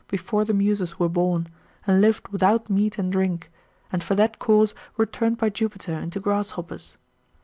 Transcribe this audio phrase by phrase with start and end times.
[0.07, 1.45] before the Muses were born,
[1.85, 3.51] and lived without meat and drink,
[3.91, 6.97] and for that cause were turned by Jupiter into grasshoppers.